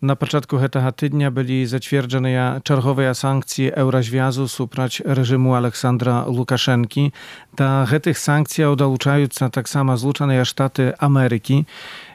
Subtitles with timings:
[0.00, 7.12] На пачатку гэтага тыдня былі зацверджаныя чарговыя санкцыі еўразвязу супраць рэжыму Александра Лукашэнкі.
[7.52, 11.66] Да гэтых санкцыяў далучаюцца таксама злучаныя штаты Амерыкі.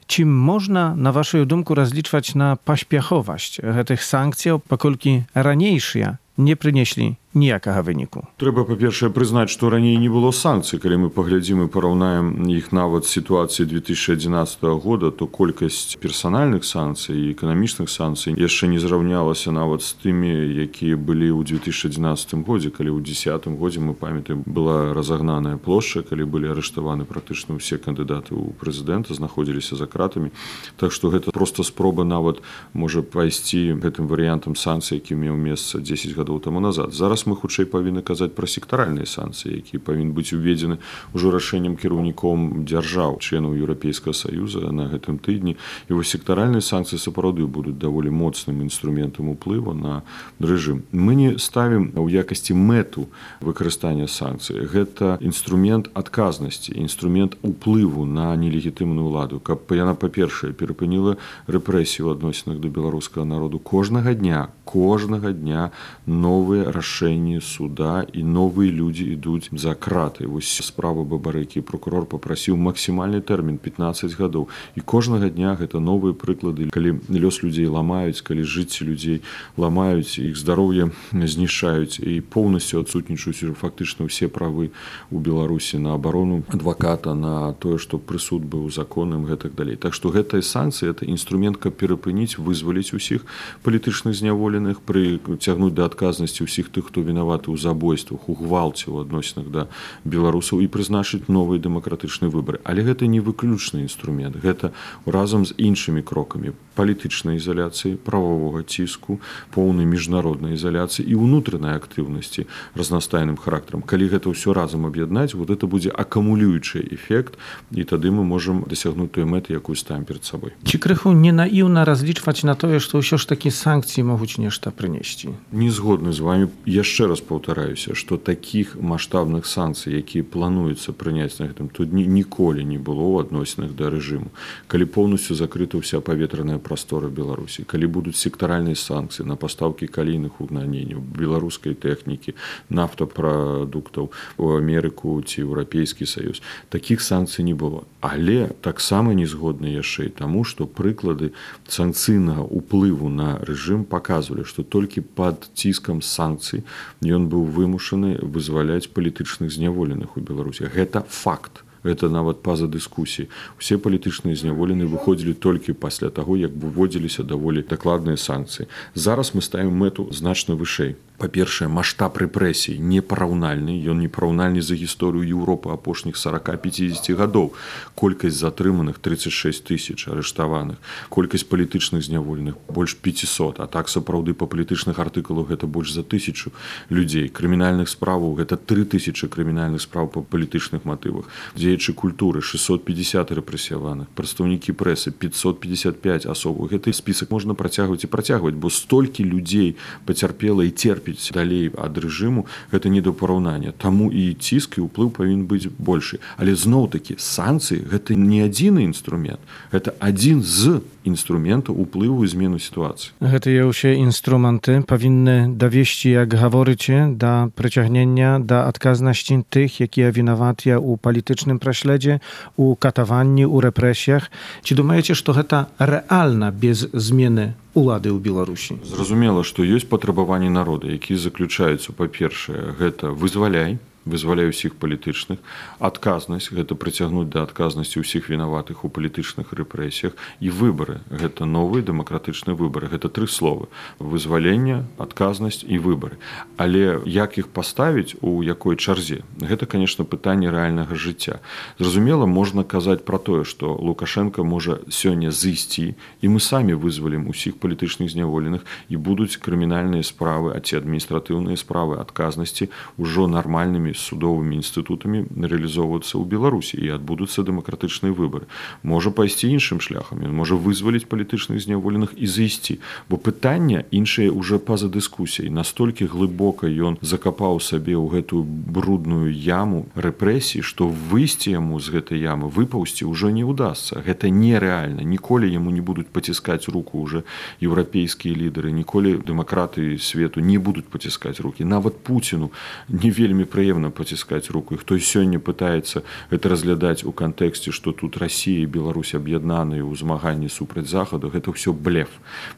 [0.09, 7.83] Ці можна, на вашую думку разлічваць на паспяховасць гэтых санкцыяў, паколькі ранейшыя не прынеслі ніякага
[7.83, 8.23] выніку.
[8.39, 10.79] Трэба па-першае прызнаць што раней не было санкцый.
[10.79, 17.31] Калі мы паглядзім і параўнаем іх нават сітуацыі 2011 года то колькасць персанальных санкцый і
[17.35, 20.31] эканамічных санкцый яшчэ не зраўнялася нават з тымі
[20.63, 22.71] якія былі ў 2011 годзе.
[22.71, 28.31] Калі ў десятым годзе мы памятаем была разагнаная плошча калі былі арыштаваны практычна ўсе кандыдаты
[28.31, 30.31] ў прэзідэнта знаходзіліся за кратамі.
[30.79, 32.39] Так што гэта просто спроба нават
[32.71, 36.95] можа пайсці гэтым варыянтам санкцый які меў месца 10 гадоў таму назад.
[36.95, 40.77] Зараз мы хутчэй павінны казаць пра сектаральныя санкцыі які павінен быць уведзены
[41.13, 45.57] ўжо рашэннем кіраўніком дзяржаў членаў еўрапейскага саюза на гэтым тыдні
[45.89, 50.03] і вось сектаральныя санкцыі сапраўды будуць даволі моцным інструментам уплыву на
[50.39, 53.09] рэжым мы не ставім у якасці мэту
[53.41, 59.39] выкарыстання санкцыі гэта інструмент адказнасці інструмент уплыву на нелегітымную ладу.
[59.39, 63.59] Каб яна па-першае перапыніла рэпрэсію адносінах да беларускага народу.
[63.59, 65.71] Кожнага дня кожнага дня
[66.05, 72.57] новыя рашэнні рашэнні суда і новыя людзі ідуць за краты вось справа бабарыкі прокурор попрасіў
[72.57, 78.43] максімальны тэрмін 15 гадоў і кожнага дня гэта новыя прыклады калі лёс людзей ламаюць калі
[78.43, 79.21] жыцці людзей
[79.57, 84.71] ламаюць іх здароўе знішаюць і поўнасцю адсутнічаюць фактычна ўсе правы
[85.11, 90.11] у беларусі на абарону адваката на тое што прысуд быў законным гэтак далей так што
[90.11, 93.23] гэтая санкцыя это інструмент каб перапыніць вызваліць усіх
[93.63, 99.47] палітычных зняволеных прыцягнуць да адказнасці ўсіх тых хто вінаваты ў забойствах у гвалце ў адносінах
[99.53, 99.67] да
[100.03, 102.59] беларусаў і прызначыць новыя дэмакратычныя выбары.
[102.65, 104.73] Але гэта не выключны інструмент гэта
[105.05, 109.19] разам з іншымі крокамі палітычнай ізаляцыі правовага ціску
[109.55, 113.81] поўнай міжнароднай ізаляцыі і ўнутранай актыўнасці разнастайным характарам.
[113.81, 117.39] Калі гэта ўсё разам аб'яднаць вот это будзе акумулюючы эфект
[117.71, 120.51] і тады мы можемм дасягнуць той мэты якую ставім перед сабой.
[120.67, 125.35] Ці крыху не наіўна разлічваць на тое што ўсё ж такі санкцыі могуць нешта прынесці?
[125.51, 131.35] Не згодны з вами яшчэ яшчэ раз паўтараюся што такіх маштабных санкцый якія плануецца прыняць
[131.43, 134.31] на гэтым тут ніколі не было ў адносінах да рэжыму
[134.71, 141.03] калі поўнасцю закрыта ўся паветраная прастора беларусі калі будуць сектаральныя санкцыі на пастаўкі калійных угнаненняў
[141.03, 142.31] беларускай тэхнікі
[142.71, 146.39] нафтапрадуктаў у амерыку ці еўрапейскі саюз
[146.71, 147.83] такіх санкцый не было.
[147.99, 151.33] Але таксама не згодны яшчэ і таму што прыклады
[151.67, 156.63] санкцыйнага уплыву на рэжым паказвалі што толькі пад ціскам санкцый
[157.01, 160.69] ён быў вымушаны вызваляць палітычных зняволеных у беларусі.
[160.71, 161.65] Гэта факт.
[161.85, 163.29] Это нават па-за дыскусіі.
[163.61, 168.65] Усе палітычныя зняволены выходзілі толькі пасля таго як выводзіліся даволі дакладныя санкцыі.
[168.97, 175.23] Зараз мы ставім мэту значна вышэй па-першае маштаб рэпрэсій непараўнальны ён не параўнальны за гісторыю
[175.23, 177.53] Еўропы апошніх 40-50 гадоў.
[177.95, 180.77] Колькасць затрыманых 36 тысяч арыштаваных
[181.09, 186.51] колькасць палітычных зняволеных больш 500 а так сапраўды па палітычных артыкулах гэта больш за тысячу
[186.89, 187.29] людзей.
[187.29, 191.25] Крымінальных справаў гэта 3000 крымінальных спраў па палітычных матывах.
[191.55, 198.69] Дзеячы культуры 650 рэпрэсіяваных прадстаўнікі прэсы 555 асобу гэты спісак можна працягваць і працягваць бо
[198.69, 204.33] столькі людзей пацярпела і церп церпіць далей ад рэжыму гэта не да параўнання таму і
[204.33, 209.39] ціск і ўплыў павінен быць большы але зноў такі санкцыі гэта не адзіны інструмент
[209.71, 217.49] гэта адзін з інструментаў уплыву змену сітуацыі гэтыя ўсе інструменты павінны давесці як гаворыце да
[217.53, 222.19] прыцягнення да адказнасці тых якія вінаватыя ў палітычным праследзе
[222.57, 224.31] у катаванні у рэпрэсіях.
[224.63, 228.79] Ці думаеце што гэта рэальна без змены улады ў беларусі?
[228.87, 235.41] Зразумела што ёсць патрабаванні народа які заключаюцца па-першае гэта вызваляй вызваляю усіх палітычных.
[235.79, 240.13] Адказнасць гэта прыцягнуць да адказнасці ўсіх вінаватых у палітычных рэпрэсіях.
[240.39, 241.01] І выбары.
[241.09, 242.87] Гэта новыя дэмакратычныя выбары.
[242.87, 243.67] Гэта тры словы.
[243.97, 246.21] Вызвалення адказнасць і выбары.
[246.57, 249.25] Але як іх паставіць у якой чарзе?
[249.41, 251.41] Гэта конечно пытанне рэальнага жыцця.
[251.81, 257.57] Зразумела можна казаць пра тое што лукашенко можа сёння зысці і мы самі вызвалім усіх
[257.57, 262.69] палітычных зняволеных і будуць крымінальныя справы а ці адміністратыўныя справы адказнасці
[263.01, 268.45] ўжо нармальнымі з судовымі інстытутамі рэалізоўвацца ў беларусі і адбудуцца дэмакратычныя выбары
[268.83, 274.59] можа пайсці іншым шляхам ён можа вызваліць палітычных зняволеных і зайсці бо пытання іншае уже
[274.59, 281.79] па-за дыскусіяй настолькі глыбока ён закапаў сабе ў гэтую брудную яму рэпрэсій што выйсці яму
[281.79, 286.99] з гэтай ямы выпаўсці ўжо не ўдасся гэта нереальна ніколі яму не будуць паціскаць руку
[286.99, 287.23] уже
[287.61, 292.51] еўрапейскія лідары ніколі дэмакраты свету не будуць паціскаць руки нават пуціну
[292.89, 294.75] не вельмі прыемна паціскаць руку.
[294.75, 296.01] І хто сёння пытаецца
[296.31, 301.29] это разглядаць у кантэксце што тут Росія і Беларусь аб'яднаныя ў змаганні супраць захаду.
[301.29, 302.09] Гэта ўсё блеф.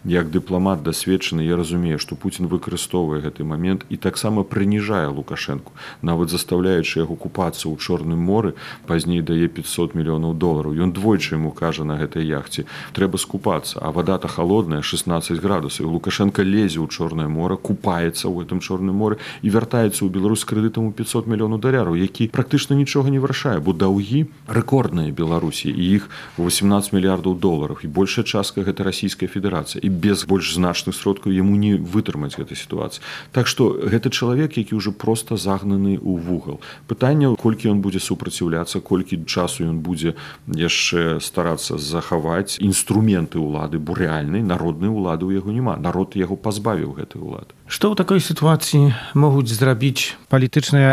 [0.06, 6.30] Як дыпламат дасведчаны я разумею што Путін выкарыстоўвае гэты момент і таксама прыніжае лукашэнку нават
[6.30, 8.54] заставляючы яго купацца ў чорным моры
[8.86, 10.78] пазней дае 500 мільёнаў долараў.
[10.78, 15.90] Ён двойчы яму кажа на гэтай яхце трэба скупацца а вода то холодная 16 градусаў
[15.90, 20.90] лукашенко лезе ў чорное море купаецца ў этом чорным море і вяртаецца ў Беларусь крэдытам
[20.90, 26.10] у 500 мільёнаў даляраў які практычна нічога не вырашае бо даўгі рэкордныя беларусі і іх
[26.38, 31.56] 18 мільярдаў долараў і большая частка гэта расійская федэрацыя і без больш значных сродкаў яму
[31.56, 33.02] не вытрымаць гэтай сітуацыі.
[33.32, 36.60] Так што гэты чалавек які ўжо просто загнаны ў вугал.
[36.88, 40.14] Пытанне колькі ён будзе супраціўляцца колькі часу ён будзе
[40.48, 45.80] яшчэ старацца захаваць інструменты ўлады бо рэальнай народнай улады ў яго няма.
[45.80, 47.56] Народ яго пазбавіў гэтай улады.
[47.68, 50.16] Што ў такой сітуацыі могуць зрабіць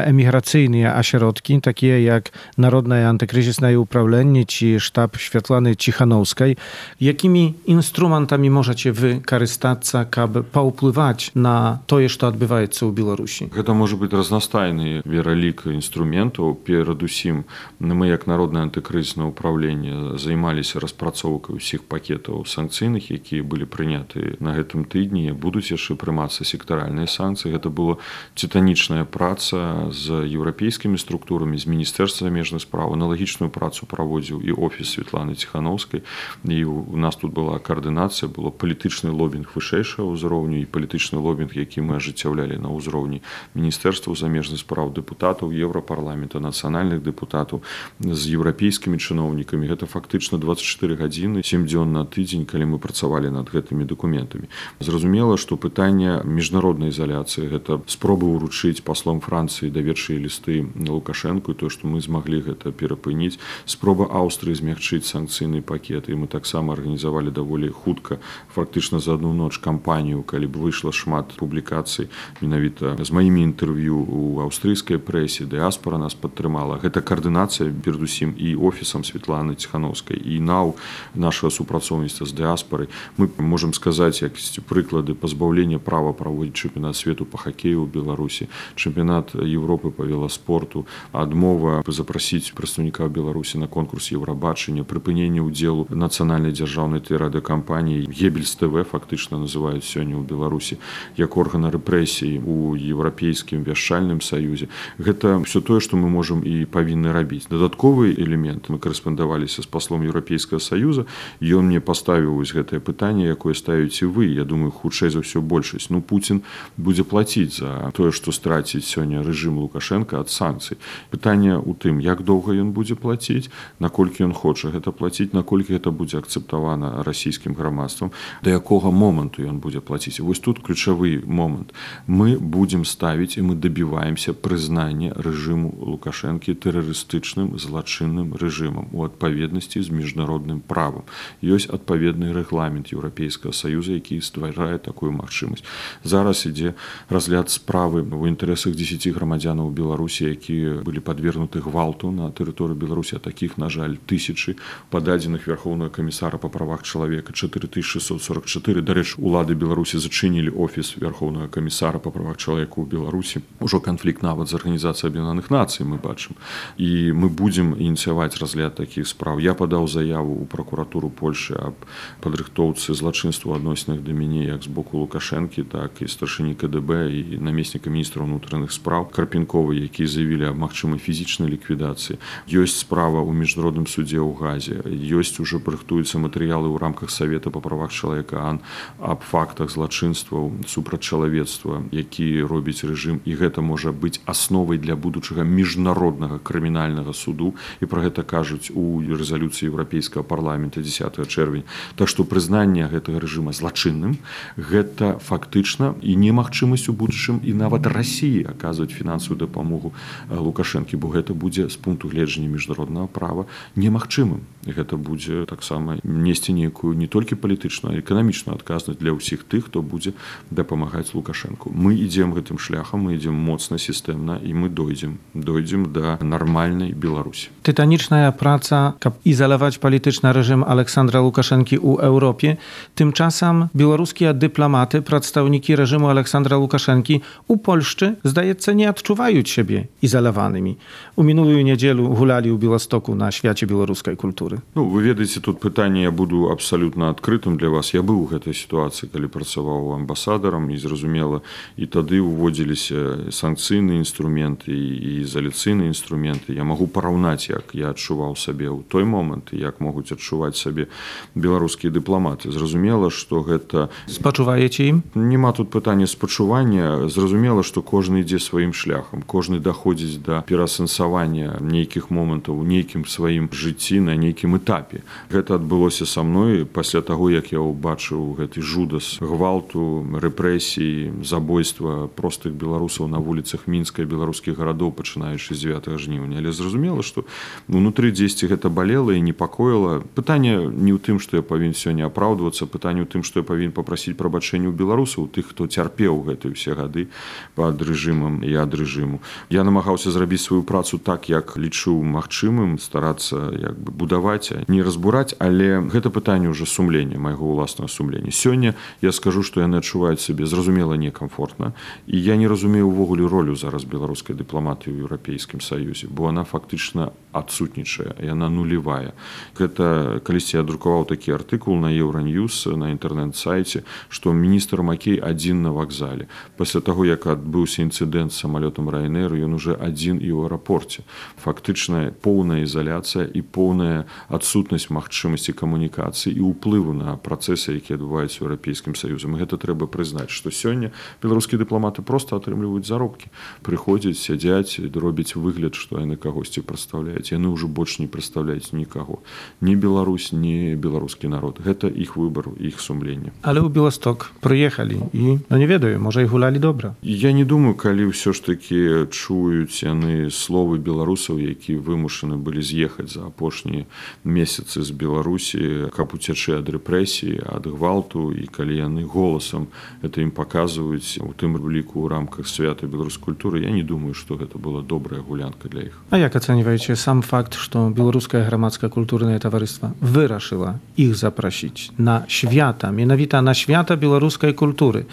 [0.04, 6.58] палітычныя эміграцыйныя асяродкі, такія як народнае антыкрызіснае ўпраўленне ці штаб святланы ціханаўскай,
[7.00, 13.48] якімі інструментамі можаце вы карыстацца, каб паўплываць на тое, што адбываецца ў Беларусі.
[13.54, 16.54] Гэта можа быць разнастайны вералік інструментаў.
[16.64, 17.44] Перадусім
[17.80, 24.84] мы як народнае антыкрызнае ўпраўленне займаліся распрацоўкай усіх пакетаў санкцыйных, якія былі прыняты на гэтым
[24.84, 27.98] тыдні, будуць яшчэ прымацца сектаральныя санкцыі гэта было
[28.34, 35.34] цітанічная праца з еўрапейскімі структурамі з міністэрства замежных справ аналагічную працу праводзіў і офіс Светланы
[35.34, 36.02] ціханаўскай
[36.48, 41.84] і у нас тут была каардынацыя было палітычны лобінг вышэйшага ўзроўню і палітычны лобінг які
[41.84, 43.20] мы ажыццяўлялі на ўзроўні
[43.54, 47.60] міністэрства замежных справ дэпутатаў еўрапарламента нацыянальных дэпутатаў
[48.00, 49.68] з еўрапейскімі чыноўнікамі.
[49.68, 54.46] Гэта фактычна 24 гадзіны 7 дзён на тыдзень калі мы працавалі над гэтымі дакументамі.
[54.80, 61.68] Зразумела што пытанне між міжнароднай ізаляцыі гэта спробы ўручыць паслом францыі даведчыя лісты лукашэнку то
[61.68, 63.36] што мы змаглі гэта перапыніць.
[63.68, 68.18] Спроба аўстрыі змягчыць санкцыйны пакет і мы таксама арганізавалі даволі хутка
[68.54, 72.08] фактычна за одну ноч кампанію калі б выйшла шмат публікацый
[72.40, 75.44] менавіта з маімі інтэрв'ю у аўстрыйскай прэсе.
[75.44, 76.80] Дыаспора нас падтрымала.
[76.80, 80.76] Гэта каардынацыя перадусім і офісам Светланы ціхановскай і нау
[81.14, 82.88] нашага супрацоўніцтва з дыаспорай.
[83.20, 89.34] Мы можемм сказаць якасці прыклады пазбаўлення права праводзіць чэмпіонат свету по хоккею ў беларусі чэмпіянат
[89.74, 98.06] Европы по веласпорту адмова запрасіць прадстаўніка беларусі на конкурс еўрабачання прыпынення ўдзелу нацыянальнай дзяржаўнай тэрадыакампаніі
[98.06, 100.78] гебельс тв фактычна называюць сёння ў беларусі
[101.18, 104.70] як органа рэпрэсій у еўрапейскім вяшчальным саюзе
[105.02, 108.70] гэта все тое што мы можемм і павінны рабіць дадатковы элемент.
[108.70, 111.10] Мы карэспандаваліся з паслом еўрапейскага саюза
[111.42, 114.30] ён мне паставіў вось гэтае пытанне якое ставіце вы.
[114.30, 116.46] Я думаю хутчэй за ўсё большасць ну Пуін
[116.78, 120.76] будзе плаціць за тое, што страціць сёння рэжым Лукашенко ад санкцый.
[121.10, 123.48] Пытанне ў тым, як доўга ён будзе плаціць,
[123.80, 128.12] наколькі ён хоча гэта плаціць, наколькі гэта будзе акцэптавана расійскім грамадствам,
[128.44, 130.20] да якога моманту ён будзе плаціць.
[130.20, 131.72] Вось тут ключавы момант.
[132.06, 139.88] Мы будзем ставіць і мы дабіваемся прызнання рэжыму Лукашэнкі тэрарыстычным злачынным рэжымам у адпаведнасці з
[139.90, 141.08] міжнародным правам.
[141.40, 145.64] Ёсць адпаведны рэгламент еўрапейскага саюза, які стварае такую магчымасць.
[146.04, 146.74] Зараз ідзе
[147.08, 149.14] разгляд справы у інтарэсах 10
[149.54, 154.56] грамадзянаў беларусі якія былі подвергнуты гвалту на тэрыторыю беларусі таких на жаль тысячи
[154.90, 157.32] пададзеных верхоўнага камісара по правах чалавека.
[157.32, 163.42] 4644 дарэч улады беларусі зачынілі офіс верхоўнага камісара по правах чалавека у беларусі.
[163.60, 166.34] Ужо канфлікт нават з арганізацыяй аб'яднаных нацый мы бачым.
[166.76, 171.74] І мы будзем ініцыяваць разгляд таких справ я падаў заяву у прокуратуру польши аб
[172.20, 177.90] падрыхтоўцы злачынству адносных да мяне як з боку лукашэнкі так і старшыні КДБ і намесніка
[177.90, 179.04] міністра ўнутраных спраў
[179.44, 182.18] карпінкова які заявілі аб магчымай фізічнай ліквідацыі.
[182.48, 184.80] Ёсць справа ў міжнародным суддзе ў газе.
[184.88, 188.60] Ёсць уже рыхтуюцца матэрыялы ў рамках савета па правах чалавека ан
[189.00, 193.20] аб фактах злачынстваў супрацьчалавецтва які робіць рэжым.
[193.24, 197.54] І гэта можа быць асновай для будучага міжнароднага крымінальнага суду.
[197.80, 201.64] І пра гэта кажуць у рэзалюцыі еўрапейскага парламента 10 чэрвень
[201.96, 204.16] так што прызнанне гэтага рэжыма злачынным
[204.56, 209.92] гэта фактычна і немагчымасць у будучым і нават рассіі аказваць фінансавую ту дапамогу
[210.30, 214.46] лукашэнкі бо гэта будзе з пункту гледжання міжнароднага права немагчымым.
[214.64, 220.14] Гэта будзе таксама несці нейкую не толькі палітычную эканамічную адказнасць для ўсіх тых хто будзе
[220.50, 221.74] дапамагаць лукашэнку.
[221.74, 227.50] Мы ідзем гэтым шляхам мы ідзем моцна сістэмна і мы дойдзем дойдзем да нармальнай беларусі.
[227.62, 232.56] Tytaniczna praca, kab izolować polityczny reżim Aleksandra Łukaszenki u Europie.
[232.94, 240.76] Tymczasem białoruskie dyplomaty, przedstawniki reżimu Aleksandra Łukaszenki u Polszczy, zdaje się, nie odczuwają siebie izolowanymi.
[241.16, 244.58] U minulą niedzielę hulali u Białostoku na świecie białoruskiej kultury.
[244.74, 248.54] Ну, вы ведаеце тут пытанне я буду абсалютна адкрытым для вас я быў у гэтай
[248.54, 251.40] сітуацыі калі працаваў амбасадарам і зразумела
[251.76, 258.66] і тады уводзіліся санкцыйныя інструменты і ізаляцыйныя інструменты я магу параўнаць як я адчуваў сабе
[258.66, 260.88] ў той момант як могуць адчуваць сабе
[261.34, 265.02] беларускія дыпламаты зразумела што гэта Спачуваеце ім?
[265.14, 272.10] няма тут пытання спачування зразумела што кожны ідзе сваім шляхам кожны даходзіць да пераасэнсавання нейкіх
[272.10, 275.02] момантаў у нейкім сваім жыцці на нейкім этапе.
[275.30, 282.54] Гэта адбылося са мной пасля таго як я ўбачыў гэты жудас гвалту рэпрэсіі забойства простых
[282.54, 286.38] беларусаў на вуліцах мінска беларускіх гарадоў пачынаючы з 9 жніўня.
[286.38, 287.24] Але зразумела што
[287.68, 290.02] унутры дзесьці гэта балела і непакоіла.
[290.14, 293.72] Пытанне не ў тым што я павін сёння апраўдвацца пытанне ў тым што я павін
[293.72, 297.08] папрасіць прабачэння ў беларусаў тых хто цярпеў гэтыя ўсе гады
[297.54, 299.20] пад рэжымам і ад рэжыму
[299.50, 305.34] я намагаўся зрабіць сваю працу так як лічыў магчымым старацца як бы будаваць не разбураць
[305.38, 308.30] але гэта пытанне ўжо сумлення майго ўласнага сумлення.
[308.30, 311.72] Сёння я скажу што яны адчуваюць сябе зразумела некамфортна
[312.06, 317.10] і я не разумею увогуле ролю зараз беларускай дыпламатыі ў еўрапейскім саюзе бо она фактычна
[317.32, 319.12] адсутнічае яна нулевая
[319.58, 325.72] гэта калісьці я друкаваў такі артыкул на еўраньюз на інтэрнэт-сайце што міністр макей адзін на
[325.72, 326.28] вакзале.
[326.56, 328.44] Пасля таго як адбыўся інцыдэнт з
[328.84, 331.02] самалётам райнеру ён уже адзін і ў аэрапорце
[331.40, 338.94] фактычная поўная ізаляцыя і поўная адсутнасць магчымасці камунікацыі і ўплыву на працэсы які адбываюцца еўрапейскім
[338.94, 343.30] саюзам гэта трэба прызнаць што сёння беларускія дыпламаты просто атрымліваюць заробкі
[343.62, 349.22] прыходзяць сядзяць робяць выгляд што яны кагосьці прадстаўляюць яны ўжо больш не прадстаўляюць нікаго
[349.60, 351.60] не Беларусь не беларускі народ.
[351.60, 356.26] Гэта іх выбар іх сумлення Ale u Białostok przyjechali i, no nie wiedzą, może i
[356.26, 356.94] hulali dobra.
[357.02, 358.40] Я не думаю калі ўсё ж
[358.74, 363.86] такі чуюць яны словы беларусаў які вымушаны былі з'ехаць за апошнія
[364.24, 369.68] месяцы з беларусі каб уцячы ад рэпрэсіі ад гвалту і калі яны голасам
[370.02, 374.34] это ім паказваюць у тым ліку ў рамках свята беларускай культуры я не думаю што
[374.34, 379.40] гэта была добрая гулянка для іх A jak oceniacie sam fakt, że Białoruska Gromadzka Kulturne
[379.40, 385.04] Towarzystwa wyraszyła ich zaprosić na świata, mianowita na świata białoruskiej kultury.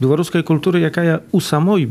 [0.00, 1.86] Białoruskiej kultury, jaka ja u samej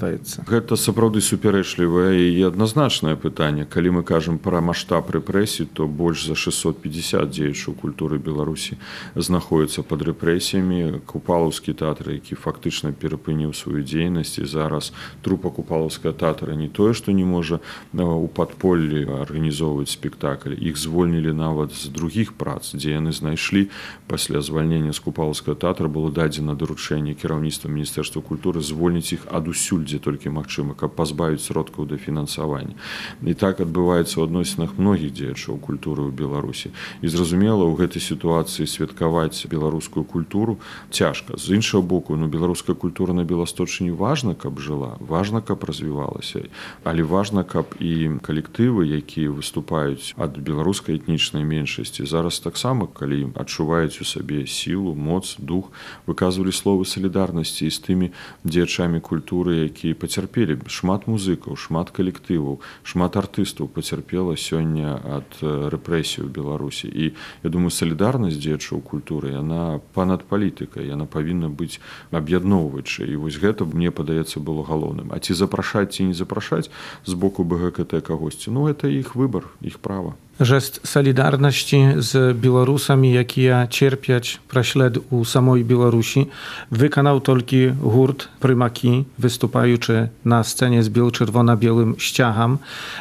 [0.00, 0.44] Praśledwaецца.
[0.48, 3.64] гэта сапраўды супярэчлівае і адназначнае пытанне.
[3.64, 8.78] Калі мы кажам пра маштаб рэпрэсій то больш за 650 дзеячаў культуры беларусі
[9.14, 11.04] знаходяцца под рэпрэсіямі.
[11.06, 14.92] Купалаўскі тэатр які фактычна перапыніў сваю дзейнасць і зараз
[15.22, 17.60] трупа купалаўская тэатра не тое што не можа
[17.92, 20.56] у падполлі арганізоўваць спектакль.
[20.56, 23.68] Іх звольнілі нават з другіх прац дзе яны знайшлі.
[24.06, 29.98] Пасля звальнення з купалаўскага тэатра было дадзена даручэнне кіраўніцтва міністэрства культуры звольніць іх адусюль дзе
[29.98, 32.78] толькі магчыма каб пазбавіць сродкаў да фінансавання
[33.26, 36.70] і так адбываецца ў адносінах многіх дзеячаў культуры ў беларусі
[37.02, 40.58] і зразумела ў гэтай сітуацыі святкаваць беларускую культуру
[40.90, 41.34] цяжка.
[41.34, 46.46] З іншага боку ну беларуская культура на беласточыне важна каб жыла важна каб развівалася
[46.84, 53.98] але важна каб і калектывы якія выступаюць ад беларускай этнічнай меншасці зараз таксама калі адчуваюць
[54.00, 55.72] у сабе сілу моц дух
[56.06, 58.12] выказвалі словы салідарнасці з тымі
[58.44, 66.92] дзеячамі культуры якія пацярпелі шмат музыкаў шмат калектываў шмат артыстаў пацярпела сёння ад рэпрэсію беларусі
[66.92, 71.80] і я думаю салідарнасць дзечаў культуры яна панад палітыкай яна павінна быць
[72.12, 76.68] аб'ядноўваючай і вось гэта мне падаецца было галоўным а ці запрашаць ці не запрашаць
[77.08, 83.43] з боку бгкт кагосьці ну это іх выбар іх права Gest solidarności z Białorusami, jaki
[83.43, 86.25] ja cierpiać praśled u samej Białorusi,
[86.71, 92.57] wykonał tylko hurt prymaki, występujący na scenie z biało-czerwona-białym ściacham.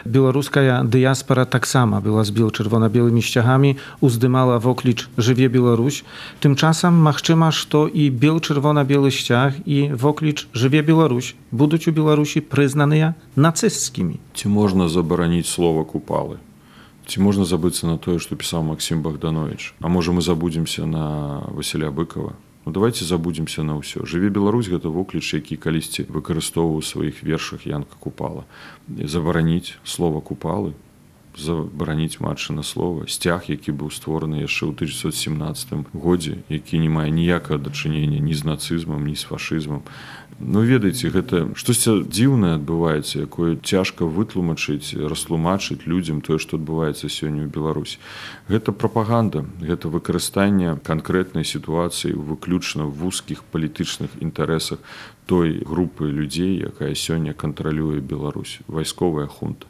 [0.06, 6.04] Białoruska ja diaspora tak sama była z biało-czerwona-białymi ściachami, uzdymała w oklicz Żywie Białoruś.
[6.40, 13.12] Tymczasem machczymasz to i biało-czerwona-biały ściach i w oklicz Żywie Białoruś, будуть у Білорусі признані
[13.36, 14.14] нацистськими.
[14.34, 16.36] ці можна забараніць слова купалы
[17.09, 21.89] Ці можна забыцца на тое што пісаў Макссім богданович а можа мы забудземся на Васіля
[21.89, 24.05] быкова ну давайте забудземся на ўсё.
[24.05, 28.45] Жыве Беларусь гэта вокліч які калісьці выкарыстоўваў сваіх вершах янка купала.
[28.85, 30.77] Забараніць слова купалы
[31.37, 37.09] забараніць матчы на слова сцяг які быў створаны яшчэ ў 1917 годзе які не мае
[37.09, 39.81] ніякага дачынення ні з нацызмам ні з фашызмам
[40.39, 47.43] Ну ведаеце гэта штосьці дзіўнае адбываецца якое цяжка вытлумачыць растлумачыць людзям тое што адбываецца сёння
[47.43, 47.99] ў Беларусь
[48.47, 54.79] гэта прапаганда гэта выкарыстанне канкрэтнай сітуацыі выключна вузкіх палітычных інтарэсах
[55.29, 59.67] той групы людзей якая сёння кантралюе Беларусь вайсковая хунта.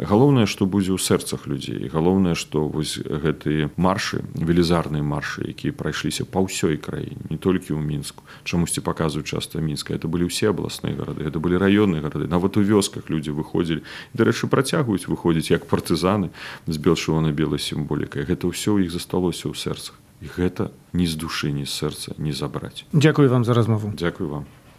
[0.00, 6.24] Галоўнае што будзе ў сэрцах людзей галоўнае што вось гэтыя маршы велізарныя маршы якія прайшліся
[6.24, 10.96] па ўсёй краіне не толькі ў мінску чамусьці паказваюць часта мінска это былі ўсе абласныя
[10.96, 12.24] гарады это былі раённыя гарады.
[12.24, 13.84] Нават у вёсках людзі выходзілі.
[14.16, 16.32] Дарэчы працягваюць выходзіць як партызаны
[16.64, 18.24] з белшывана белай сімволікай.
[18.24, 20.00] Гэта ўсё ў іх засталося ў сэрцах.
[20.24, 22.88] І гэта ні з душы ні з сэрца не забраць.
[22.96, 23.92] Дзякую вам за размову.
[23.92, 24.48] Дзякую вам